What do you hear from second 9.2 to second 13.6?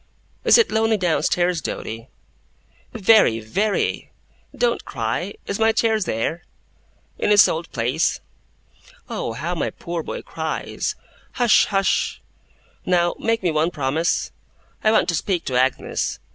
how my poor boy cries! Hush, hush! Now, make me